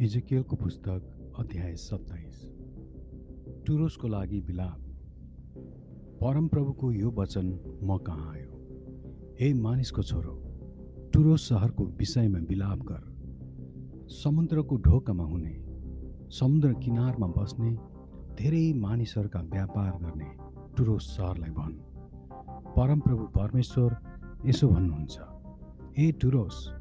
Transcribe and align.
इजकियलको 0.00 0.56
पुस्तक 0.56 1.34
अध्याय 1.38 1.76
सत्ताइस। 1.76 2.40
टुरोसको 3.66 4.08
लागि 4.08 4.40
विलाप। 4.40 4.80
परमप्रभुको 6.20 6.92
यो 6.92 7.10
वचन 7.10 7.46
म 7.82 7.98
कहाँ 7.98 8.32
आयो? 8.32 8.50
हे 9.40 9.54
मानिसको 9.54 10.02
छोरो 10.02 10.34
टुरोस 11.12 11.48
सहरको 11.48 11.84
विषयमा 11.84 12.38
विलाप 12.38 12.78
गर। 12.78 14.08
समुद्रको 14.08 14.76
ढोकामा 14.76 15.24
हुने 15.24 15.54
समुद्र 16.30 16.72
किनारमा 16.72 17.26
बस्ने 17.26 17.72
धेरै 18.34 18.72
मानिसहरूका 18.72 19.40
व्यापार 19.40 19.90
गर्ने 19.90 20.30
टुरोस 20.76 21.16
सहरलाई 21.16 21.50
भन्। 21.50 21.74
परमप्रभु 22.76 23.24
परमेश्वर 23.24 23.96
यसो 24.46 24.68
भन्नुहुन्छ 24.68 25.18
ए 25.98 26.12
टुरोस 26.12 26.72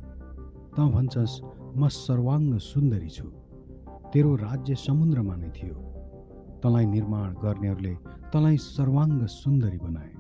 त 0.77 0.79
भन्छस् 0.79 1.41
म 1.77 1.88
सर्वाङ्ग 1.88 2.57
सुन्दरी 2.57 3.09
छु। 3.09 3.27
तेरो 4.13 4.35
राज्य 4.35 4.75
समुद्रमा 4.75 5.35
नै 5.35 5.49
थियो। 5.49 5.75
तँलाई 6.63 6.85
निर्माण 6.85 7.34
गर्नेहरूले 7.34 7.95
तँलाई 8.34 8.57
सर्वाङ्ग 8.57 9.25
सुन्दरी 9.25 9.77
बनाए। 9.77 10.13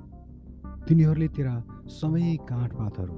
तिनीहरूले 0.87 1.27
तेरा 1.27 1.63
सबै 1.87 2.37
काठपातहरू 2.49 3.17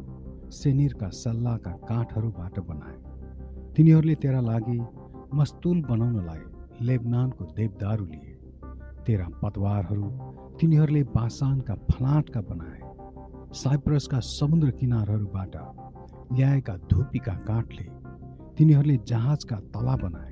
सेनिरका 0.52 1.10
सल्लाहका 1.10 1.72
काठहरूबाट 1.72 2.60
बनाए। 2.60 2.98
तिनीहरूले 3.76 4.16
तेरा 4.16 4.42
लागि 4.42 4.80
मस्तुल 5.34 5.82
बनाउनलाई 5.82 6.44
लेबनानको 6.82 7.46
देवदारू 7.46 8.06
लिए। 8.06 8.34
तेरा 9.06 9.28
पतवारहरू 9.42 10.10
तिनीहरूले 10.60 11.04
बासानका 11.04 11.76
फलाटका 11.76 12.42
बनाए। 12.42 12.82
साइप्रसका 13.54 14.20
समुद्र 14.20 14.72
किनारहरूबाट 14.72 15.56
ल्याएका 16.34 16.78
धुपीका 16.78 17.34
काठले 17.34 18.07
तिनीहरूले 18.58 18.98
जहाजका 19.08 19.56
तला 19.74 19.96
बनाए 19.96 20.32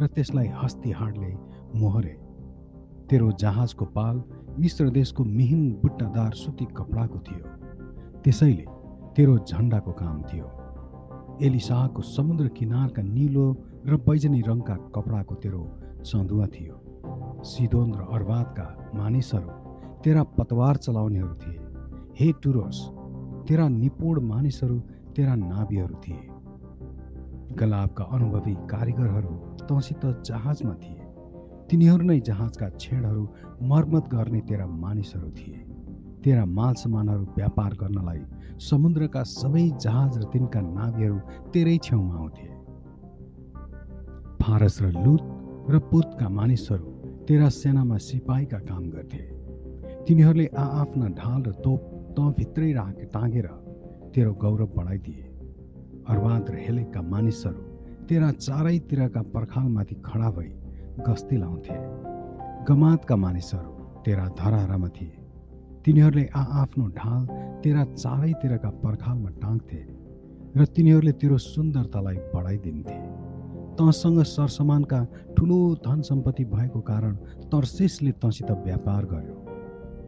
र 0.00 0.06
त्यसलाई 0.06 0.48
हस्तिहाडले 0.60 1.32
मोहरे। 1.76 2.14
तेरो 3.10 3.28
जहाजको 3.32 3.84
पाल 3.96 4.22
मिश्र 4.58 4.88
देशको 4.90 5.24
मिहिन 5.24 5.62
बुट्टादार 5.82 6.32
सुती 6.32 6.64
कपडाको 6.76 7.18
थियो। 7.18 7.44
त्यसैले 8.24 8.64
तेरो 9.16 9.34
झन्डाको 9.38 9.92
काम 9.92 10.22
थियो। 10.22 10.48
एलिसाहको 11.42 12.02
समुद्र 12.02 12.48
किनारका 12.48 13.02
निलो 13.02 13.46
र 13.86 13.96
बैजनी 13.96 14.40
रङका 14.40 14.76
कपडाको 14.96 15.34
तेरो 15.34 15.62
चन्दुवा 16.02 16.46
थियो। 16.46 16.76
सिदोन 17.44 17.94
र 17.94 18.00
अर्वादका 18.16 18.66
मानिसहरू 18.94 19.50
तेरा 20.04 20.22
पतवार 20.22 20.76
चलाउनेहरू 20.76 21.34
थिए। 21.34 21.60
हे 22.20 22.32
टुरोस 22.42 22.78
तेरा 23.48 23.68
निपुण 23.68 24.20
मानिसहरू 24.22 24.78
तेरा 25.16 25.34
नाभीहरू 25.34 25.94
थिए। 25.94 26.27
गलाबका 27.60 28.04
अनुभवी 28.04 28.54
कारिगरहरू 28.70 29.34
तँसित 29.68 30.04
जहाजमा 30.24 30.74
थिए। 30.74 31.04
तिनीहरू 31.70 32.04
नै 32.04 32.18
जहाजका 32.20 32.68
छेडहरू 32.80 33.22
मर्मत 33.62 34.04
गर्ने 34.08 34.40
तेरा 34.40 34.66
मानिसहरू 34.66 35.30
थिए। 35.30 35.58
तेरा 36.24 36.44
माल 36.44 36.74
सामानहरू 36.74 37.24
व्यापार 37.36 37.74
गर्नलाई 37.74 38.22
समुद्रका 38.60 39.22
सबै 39.22 39.64
जहाज 39.80 40.18
र 40.18 40.22
तिनका 40.32 40.60
नाभीहरू 40.60 41.18
तेरै 41.52 41.76
छेउमा 41.78 42.14
आउँथे। 42.14 42.48
फारस 44.42 44.82
र 44.82 44.92
लुत 45.04 45.22
र 45.70 45.78
पुतका 45.90 46.28
मानिसहरू 46.28 46.86
तेरा 47.28 47.48
सेनामा 47.48 47.96
सिपाहीका 47.98 48.58
काम 48.58 48.84
गर्थे। 48.90 49.22
तिनीहरूले 50.06 50.46
आआफ्ना 50.56 51.08
ढाल 51.20 51.40
र 51.42 51.52
तोप 51.64 51.80
तँ 52.16 52.32
भित्रै 52.32 52.72
राख 52.72 52.98
तेरो 54.14 54.32
गौरव 54.34 54.66
बढाइदिए। 54.76 55.27
अर्वाद 56.08 56.50
र 56.50 56.54
हेलेकका 56.58 57.00
मानिसहरू 57.04 57.62
तेरा 58.08 58.30
चारैतिरका 58.38 59.22
पर्खालमाथि 59.34 59.94
खडा 60.04 60.30
भई 60.30 60.50
गस्ती 61.06 61.36
लाउँथे। 61.36 61.76
गमातका 62.64 63.16
मानिसहरू 63.16 63.72
तेरा 64.04 64.24
धराहरामा 64.38 64.88
थिए। 64.88 65.16
तिनीहरूले 65.84 66.24
आआफ्नो 66.34 66.86
ढाल 66.96 67.22
तेरा 67.64 67.84
चारैतिरका 67.94 68.70
पर्खालमा 68.82 69.30
टाङ्थे 69.42 69.80
र 70.56 70.64
तिनीहरूले 70.74 71.12
तेरो 71.20 71.38
सुन्दरतालाई 71.38 72.16
बढाइदिन्थे। 72.34 72.98
तँसँग 73.78 74.22
सरसामानका 74.26 75.00
ठुलो 75.36 75.58
धन 75.84 76.00
सम्पत्ति 76.02 76.44
भएको 76.46 76.80
कारण 76.80 77.14
तर्सेसले 77.52 78.12
तँसित 78.22 78.50
व्यापार 78.64 79.04
गर्यो। 79.04 79.36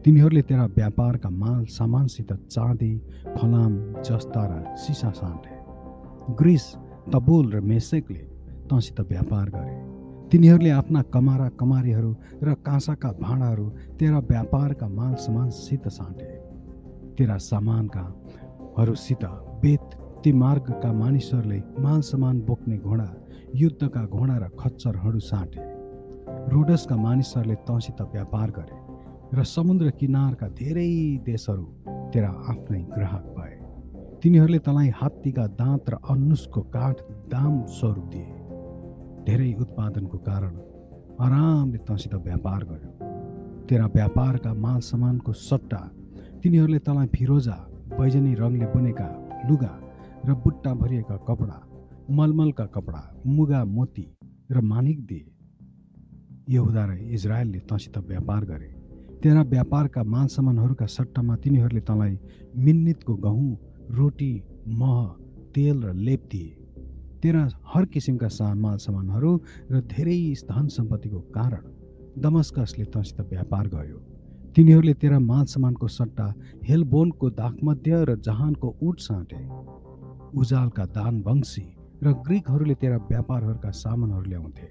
तिनीहरूले 0.03 0.41
तेरा 0.41 0.65
व्यापारका 0.75 1.29
माल 1.29 1.65
सामानसित 1.69 2.33
चाँदी 2.49 2.93
फलाम 3.37 3.73
जस्ता 4.01 4.43
र 4.49 4.75
सिसा 4.75 5.09
साँटे 5.13 5.60
ग्रिस 6.29 6.65
तबुल 7.13 7.51
र 7.51 7.59
मेसेकले 7.61 8.23
तँसित 8.69 8.99
व्यापार 9.09 9.49
गरे। 9.49 9.75
तिनीहरूले 10.31 10.69
आफ्ना 10.71 11.01
कमारा 11.13 11.47
कमारीहरू 11.59 12.11
र 12.43 12.53
काँसाका 12.65 13.11
भाँडाहरू 13.21 13.65
तेरा 13.99 14.19
व्यापारका 14.29 14.87
माल 14.89 15.13
सामानसित 15.15 15.87
साँटे। 15.89 16.29
तेरा 17.17 17.37
सामानका 17.37 18.03
हरूसित 18.77 19.25
बेत 19.61 19.97
ती 20.23 20.31
मार्गका 20.33 20.91
मानिसहरूले 20.93 21.59
माल 21.79 22.01
सामान 22.01 22.39
बोक्ने 22.41 22.77
घोडा 22.77 23.09
युद्धका 23.55 24.03
घोडा 24.07 24.37
र 24.37 24.47
खच्चरहरू 24.59 25.19
साँटे। 25.21 25.61
रोडसका 26.51 26.95
मानिसहरूले 26.97 27.55
तँसित 27.67 28.01
व्यापार 28.13 28.49
गरे 28.57 28.77
र 29.33 29.43
समुद्र 29.45 29.89
किनारका 29.99 30.47
धेरै 30.55 30.89
देशहरू 31.25 31.65
तेरा 32.13 32.29
आफ्नै 32.51 32.81
ग्राहक 32.95 33.25
भए। 33.37 33.50
तिनीहरूले 34.21 34.57
तँलाई 34.61 34.89
हात्तीका 34.93 35.45
दाँत 35.57 35.89
र 35.89 35.97
अन्नुसको 36.05 36.61
काठ 36.69 36.97
दाम 37.29 37.53
स्वरूप 37.73 38.05
दिए। 38.13 38.29
धेरै 39.25 39.49
उत्पादनको 39.57 40.17
कारण 40.21 40.53
आरामले 41.17 41.77
तँसित 41.89 42.13
व्यापार 42.21 42.63
गर्यो। 42.63 42.91
तेरा 43.65 43.85
व्यापारका 43.95 44.53
माल 44.53 44.79
सामानको 44.79 45.33
सट्टा 45.33 45.81
तिनीहरूले 46.37 46.79
तँलाई 46.85 47.07
फिरोजा 47.15 47.57
बैजनी 47.97 48.33
रङले 48.35 48.65
बुनेका 48.69 49.07
लुगा 49.49 49.73
र 50.25 50.33
बुट्टा 50.37 50.73
भरिएका 50.75 51.17
कपडा 51.25 51.57
मलमलका 52.11 52.65
कपडा 52.75 53.01
मुगा 53.27 53.63
मोती 53.67 54.05
र 54.51 54.61
मानिक 54.61 55.01
दिए। 55.07 55.25
यहुदा 56.49 56.85
र 56.85 56.91
इजरायलले 57.09 57.59
तँसित 57.65 57.97
व्यापार 58.05 58.45
गरे। 58.45 58.69
तेरा 59.17 59.41
व्यापारका 59.49 60.03
माल 60.05 60.27
सामानहरूका 60.29 60.85
सट्टामा 60.85 61.35
तिनीहरूले 61.41 61.81
तँलाई 61.89 62.17
मिन्नितको 62.55 63.15
गहुँ 63.17 63.51
रोटी 63.91 64.33
मह 64.67 64.97
तेल 65.55 65.83
र 65.83 65.93
लेप 65.95 66.27
दिए। 66.31 66.49
तेरा 67.23 67.47
हर 67.67 67.85
किसिमका 67.85 68.27
सा 68.29 68.53
माल 68.55 68.77
सामानहरू 68.77 69.31
र 69.71 69.81
धेरै 69.87 70.19
धन 70.49 70.67
सम्पत्तिको 70.67 71.19
कारण 71.35 71.63
दमस्कसले 72.17 72.85
तँसित 72.85 73.19
व्यापार 73.31 73.67
गर्यो। 73.67 73.97
तिनीहरूले 74.55 74.93
तेरा 74.93 75.19
माल 75.21 75.45
सामानको 75.45 75.87
सट्टा 75.89 76.27
हेलबोनको 76.63 77.29
दाखमध्य 77.31 78.03
र 78.05 78.15
जहानको 78.19 78.67
उट 78.81 78.99
साँटे। 78.99 79.41
उजालका 80.39 80.85
दान 80.95 81.21
वंशी 81.27 81.67
र 82.03 82.13
ग्रिकहरूले 82.25 82.75
तेरा 82.81 82.97
व्यापारहरूका 83.09 83.71
सामानहरू 83.75 84.29
ल्याउँथे। 84.29 84.67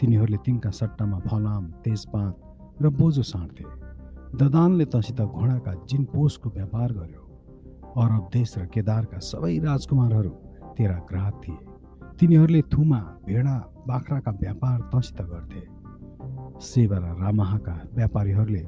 तिनीहरूले 0.00 0.38
तिनका 0.46 0.70
सट्टामा 0.70 1.18
फलाम 1.28 1.64
तेजपात 1.84 2.82
र 2.82 2.88
बोजो 2.98 3.22
साँड्थे 3.24 3.64
ददानले 4.38 4.84
तँसित 4.86 5.20
घोडाका 5.20 5.72
जिनपोसको 5.90 6.50
व्यापार 6.50 6.92
गर्यो। 6.92 7.25
अरब 7.96 8.24
देश 8.32 8.50
र 8.58 8.64
केदारका 8.74 9.18
सबै 9.24 9.54
राजकुमारहरू 9.58 10.30
तेरा 10.76 10.96
ग्राहक 11.08 11.34
थिए। 11.42 11.58
तिनीहरूले 12.18 12.60
थुमा 12.72 13.00
भेडा 13.26 13.56
बाख्राका 13.88 14.32
व्यापार 14.42 14.78
तँसित 14.92 15.20
गर्थे। 15.30 15.62
सेवा 16.62 16.96
र 16.98 17.04
रामाहाका 17.20 17.74
व्यापारीहरूले 17.96 18.62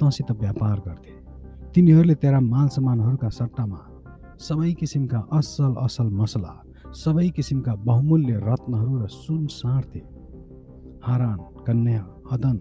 तँसित 0.00 0.30
व्यापार 0.42 0.76
गर्थे। 0.86 1.14
तिनीहरूले 1.74 2.14
तेरा 2.22 2.40
माल 2.44 2.68
सामानहरूका 2.76 3.28
सट्टामा 3.38 3.80
सबै 4.38 4.72
किसिमका 4.80 5.20
असल 5.32 5.72
असल 5.84 6.08
मसला 6.20 6.52
सबै 6.94 7.28
किसिमका 7.36 7.74
बहुमूल्य 7.88 8.40
रत्नहरू 8.44 8.92
र 9.02 9.06
सुन 9.08 9.46
साँड्थे 9.50 10.02
हारान 11.06 11.38
कन्या 11.66 12.02
अदन 12.32 12.58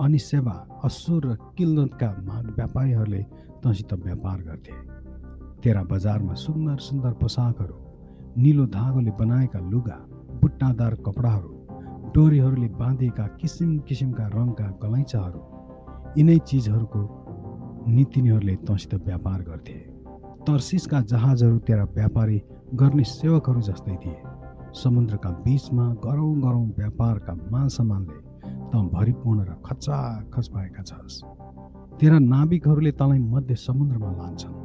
अनि 0.00 0.18
सेवा 0.18 0.56
असुर 0.84 1.22
र 1.26 1.36
किल्लतका 1.56 2.10
व्यापारीहरूले 2.56 3.22
तँसित 3.64 3.92
व्यापार 4.04 4.38
गर्थे। 4.48 4.74
तेरा 5.64 5.82
बजारमा 5.82 6.34
सुन्दर 6.34 6.78
सुन्दर 6.78 7.12
पोसाकहरू 7.20 7.76
निलो 8.42 8.64
धागोले 8.66 9.10
बनाएका 9.10 9.58
लुगा 9.70 9.96
बुट्टादार 10.42 10.94
कपडाहरू 11.06 11.50
डोरीहरूले 12.14 12.68
बाँधिएका 12.80 13.26
किसिम 13.40 13.78
किसिमका 13.78 14.26
रङका 14.26 14.66
गलैँचाहरू 14.82 15.40
यिनै 16.18 16.36
चिजहरूको 16.48 17.00
नीतिनीहरूले 17.88 18.56
तँसित 18.68 18.94
व्यापार 18.94 19.40
गर्थे। 19.42 19.78
तर्सिसका 20.46 21.00
जहाजहरू 21.00 21.58
तेरा 21.58 21.84
व्यापारी 21.94 22.38
गर्ने 22.74 23.04
सेवकहरू 23.04 23.60
जस्तै 23.60 23.96
थिए। 24.04 24.20
समुद्रका 24.74 25.30
बिचमा 25.44 25.86
गरौँ 26.04 26.34
गरौँ 26.40 26.66
व्यापारका 26.78 27.34
माल 27.50 27.68
सामानले 27.68 28.20
त 28.70 28.84
भरिपूर्ण 28.94 29.40
र 29.40 29.56
खचाखच 29.64 30.50
भएका 30.54 30.82
छस्। 30.82 31.22
तेरा 32.00 32.18
नाविकहरूले 32.18 32.92
तँलाई 32.92 33.18
मध्य 33.18 33.54
समुद्रमा 33.54 34.12
लान्छन्। 34.12 34.63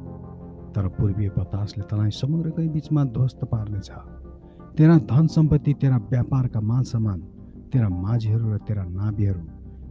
तर 0.80 0.88
पूर्वीय 0.96 1.30
बतासले 1.36 1.84
तँलाई 1.92 2.12
समुद्रकै 2.16 2.68
बिचमा 2.72 3.04
ध्वस्त 3.12 3.44
पार्नेछ। 3.52 3.90
तेरा 4.78 4.96
धन 5.12 5.28
सम्पत्ति 5.28 5.74
तेरा 5.76 5.98
व्यापारका 6.08 6.60
मान 6.62 6.84
सामान 6.88 7.20
तेरा 7.68 7.90
माझीहरू 7.90 8.46
र 8.48 8.58
तेरा 8.64 8.84
नाभीहरू 8.90 9.44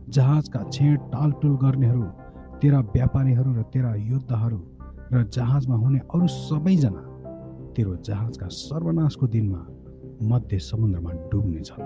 जहाजका 0.08 0.61
छेड 0.73 0.99
टालटुल 1.12 1.55
गर्नेहरू 1.61 2.05
तेरा 2.62 2.81
व्यापारीहरू 2.81 3.52
र 3.52 3.62
तेरा 3.69 3.94
योद्धाहरू 4.08 4.61
र 5.12 5.23
जहाजमा 5.29 5.76
हुने 5.76 5.99
अरू 6.08 6.26
सबैजना 6.26 7.02
तेरो 7.76 7.96
जहाजका 8.08 8.49
सर्वनाशको 8.49 9.26
दिनमा 9.29 9.62
मध्य 10.25 10.58
समुद्रमा 10.58 11.12
डुब्नेछन्। 11.31 11.85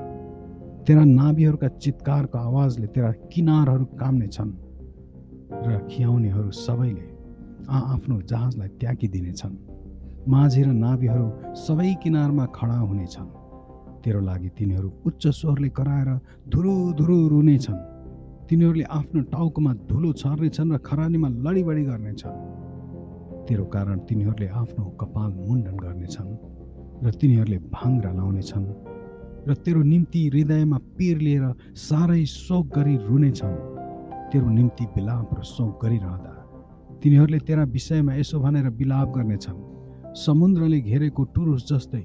तेरा 0.87 1.04
नाभीहरूका 1.04 1.69
चितकारको 1.82 2.38
आवाजले 2.38 2.87
तेरा 2.87 3.10
किनारहरू 3.32 3.84
काम्नेछन् 3.99 4.52
र 5.66 5.78
खियाउनेहरू 5.90 6.50
सबैले 6.50 7.12
आफ्नो 7.69 8.20
जहाजलाई 8.23 8.69
त्यागिदिनेछन्। 8.81 9.55
माझी 10.29 10.62
र 10.62 10.69
नाभीहरू 10.73 11.26
सबै 11.55 11.94
किनारमा 12.03 12.47
खडा 12.56 12.79
हुनेछन्। 12.79 13.29
तेरो 14.03 14.20
लागि 14.20 14.49
तिनीहरू 14.59 14.88
उच्च 15.06 15.26
स्वरले 15.26 15.69
कराएर 15.69 16.09
धुरु 16.49 16.93
धुरु 16.99 17.17
रुनेछन्। 17.29 17.81
तिनीहरूले 18.49 18.85
आफ्नो 18.85 19.20
टाउकोमा 19.32 19.73
धुलो 19.88 20.12
छर्नेछन् 20.12 20.73
र 20.73 20.79
खरानीमा 20.79 21.29
लडीबडी 21.29 21.85
गर्नेछन्। 21.85 22.37
तेरो 23.49 23.64
कारण 23.64 23.99
तिनीहरूले 24.06 24.49
आफ्नो 24.49 24.85
कपाल 25.00 25.31
मुण्डन 25.32 25.76
गर्नेछन् 25.76 26.31
र 27.05 27.11
तिनीहरूले 27.11 27.59
भाङ्रा 27.75 28.12
लाउनेछन् 28.12 28.67
र 29.49 29.55
तेरो 29.55 29.82
निम्ति 29.82 30.20
हृदयमा 30.29 30.79
पिर 30.99 31.19
लिएर 31.19 31.44
साह्रै 31.75 32.25
शोक 32.26 32.67
गरी 32.79 32.97
रुनेछन्। 32.97 33.56
तेरो 34.31 34.49
निम्ति 34.49 34.85
बिलाप 34.94 35.29
र 35.38 35.43
शोक 35.43 35.73
गरिरहँदा 35.85 36.42
तिनीहरूले 37.02 37.38
तेरा 37.43 37.64
विषयमा 37.66 38.14
यसो 38.14 38.38
भनेर 38.40 38.70
बिलाप 38.78 39.08
गर्नेछन्। 39.10 39.58
समुद्रले 40.16 40.78
घेरेको 40.81 41.22
टुरुस 41.34 41.62
जस्तै 41.69 42.04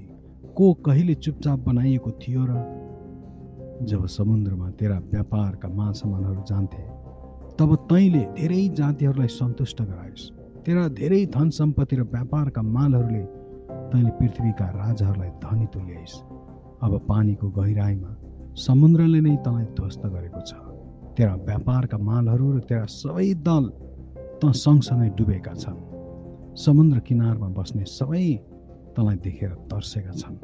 को 0.56 0.66
कहिले 0.86 1.14
चुपचाप 1.14 1.58
बनाइएको 1.66 2.10
थियो 2.18 2.42
र 2.48 2.52
जब 3.86 4.06
समुद्रमा 4.08 4.70
तेरा 4.74 4.98
व्यापारका 5.12 5.68
मालसामानहरू 5.70 6.42
जान्थे 6.50 6.82
तब 7.58 7.74
तैँले 7.90 8.22
धेरै 8.34 8.62
जातिहरूलाई 8.74 9.30
सन्तुष्ट 9.30 9.82
गराइस् 9.82 10.24
तेरा 10.66 10.88
धेरै 10.98 11.24
धन 11.30 11.50
सम्पत्ति 11.54 11.96
र 11.96 12.02
व्यापारका 12.10 12.62
मालहरूले 12.76 13.24
तैँले 13.90 14.10
पृथ्वीका 14.18 14.66
राजाहरूलाई 14.76 15.30
धनी 15.44 15.66
तुल्याइस्। 15.74 16.14
अब 16.82 16.92
पानीको 17.08 17.46
गहिराईमा 17.58 18.12
समुद्रले 18.58 19.20
नै 19.20 19.36
तँलाई 19.46 19.64
ध्वस्त 19.78 20.02
गरेको 20.06 20.40
छ। 20.42 20.52
तेरा 21.14 21.34
व्यापारका 21.46 21.98
मालहरू 22.08 22.46
र 22.52 22.58
तेरा 22.66 22.86
सबै 22.92 23.34
दल 23.46 23.64
त 24.40 24.52
सँगसँगै 24.54 25.08
डुबेका 25.08 25.54
छन्। 25.54 25.78
समुद्र 26.56 26.98
किनारमा 26.98 27.48
बस्ने 27.48 27.84
सबै 27.84 28.26
तँलाई 28.96 29.16
देखेर 29.16 29.52
तर्सेका 29.70 30.12
छन्। 30.12 30.36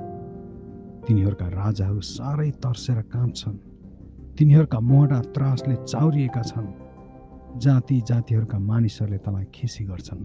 तिनीहरूका 1.06 1.46
राजाहरू 1.48 2.00
साह्रै 2.00 2.50
तर्सेर 2.50 3.00
काँप्छन् 3.02 3.58
तिनीहरूका 4.38 4.80
मोहडा 4.80 5.20
त्रासले 5.34 5.76
चाउरिएका 5.86 6.42
छन्। 6.42 6.68
जाति 7.58 8.00
जातिहरूका 8.00 8.58
मानिसहरूले 8.58 9.18
तँलाई 9.18 9.44
खिसी 9.54 9.84
गर्छन्। 9.84 10.22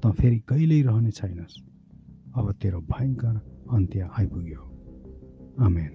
त 0.00 0.12
फेरि 0.12 0.38
कहिल्यै 0.48 0.82
रहने 0.82 1.10
छैनस्। 1.10 1.54
अब 2.36 2.52
तेरो 2.52 2.80
भयङ्कर 2.80 3.34
अन्त्य 3.72 4.08
आइपुग्यो। 4.18 4.62
आमेन। 5.60 5.92